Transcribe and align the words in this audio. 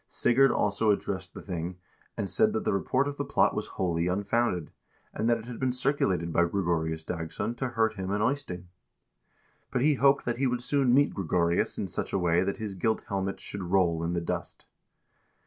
Sigurd 0.07 0.49
also 0.51 0.89
addressed 0.89 1.35
the 1.35 1.43
thing, 1.43 1.77
and 2.17 2.27
said 2.27 2.53
that 2.53 2.63
the 2.63 2.73
report 2.73 3.07
of 3.07 3.17
the 3.17 3.23
plot 3.23 3.53
was 3.55 3.67
wholly 3.77 4.07
unfounded, 4.07 4.71
that 5.13 5.37
it 5.37 5.45
had 5.45 5.59
been 5.59 5.71
circulated 5.71 6.33
by 6.33 6.43
Gregorius 6.43 7.03
Dagss0n 7.03 7.55
to 7.57 7.67
hurt 7.67 7.93
him 7.97 8.09
and 8.09 8.23
Eystein, 8.23 8.69
but 9.69 9.83
he 9.83 9.93
hoped 9.93 10.25
that 10.25 10.37
he 10.37 10.47
would 10.47 10.63
soon 10.63 10.91
meet 10.91 11.13
Gregorius 11.13 11.77
in 11.77 11.87
such 11.87 12.13
a 12.13 12.17
way 12.17 12.41
that 12.43 12.57
his 12.57 12.73
gilt 12.73 13.01
helmet 13.09 13.39
should 13.39 13.61
roll 13.61 14.03
in 14.03 14.13
the 14.13 14.21
dust. 14.21 14.65